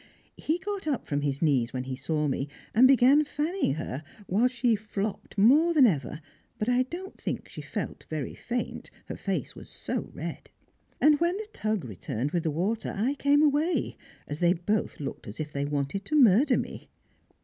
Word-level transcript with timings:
He 0.37 0.57
got 0.57 0.87
up 0.87 1.05
from 1.05 1.21
his 1.21 1.43
knees 1.43 1.73
when 1.73 1.83
he 1.83 1.95
saw 1.95 2.27
me, 2.27 2.47
and 2.73 2.87
began 2.87 3.23
fanning 3.23 3.75
her, 3.75 4.01
while 4.25 4.47
she 4.47 4.75
flopped 4.75 5.37
more 5.37 5.75
than 5.75 5.85
ever, 5.85 6.21
but 6.57 6.67
I 6.67 6.81
don't 6.81 7.21
think 7.21 7.47
she 7.47 7.61
felt 7.61 8.07
very 8.09 8.33
faint, 8.33 8.89
her 9.05 9.15
face 9.15 9.53
was 9.55 9.69
so 9.69 10.09
red. 10.15 10.49
And 10.99 11.19
when 11.19 11.37
"the 11.37 11.45
Tug" 11.53 11.85
returned 11.85 12.31
with 12.31 12.41
the 12.41 12.49
water 12.49 12.91
I 12.97 13.13
came 13.13 13.43
away, 13.43 13.95
as 14.27 14.39
they 14.39 14.53
both 14.53 14.99
looked 14.99 15.27
as 15.27 15.39
if 15.39 15.53
they 15.53 15.65
wanted 15.65 16.03
to 16.05 16.15
murder 16.15 16.57
me. 16.57 16.89